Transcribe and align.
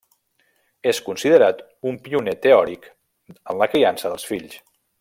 És 0.91 1.01
considerat 1.09 1.61
un 1.91 1.99
pioner 2.07 2.35
teòric 2.47 2.89
en 3.35 3.61
la 3.61 3.69
criança 3.75 4.13
dels 4.15 4.27
fills. 4.31 4.59